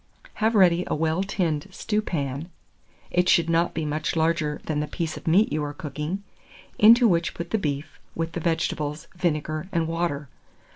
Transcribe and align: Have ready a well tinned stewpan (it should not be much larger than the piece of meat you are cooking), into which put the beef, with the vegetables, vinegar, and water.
Have 0.41 0.55
ready 0.55 0.83
a 0.87 0.95
well 0.95 1.21
tinned 1.21 1.67
stewpan 1.69 2.49
(it 3.11 3.29
should 3.29 3.51
not 3.51 3.75
be 3.75 3.85
much 3.85 4.15
larger 4.15 4.59
than 4.65 4.79
the 4.79 4.87
piece 4.87 5.15
of 5.15 5.27
meat 5.27 5.53
you 5.53 5.63
are 5.63 5.75
cooking), 5.75 6.23
into 6.79 7.07
which 7.07 7.35
put 7.35 7.51
the 7.51 7.59
beef, 7.59 7.99
with 8.15 8.31
the 8.31 8.39
vegetables, 8.39 9.07
vinegar, 9.15 9.69
and 9.71 9.87
water. 9.87 10.27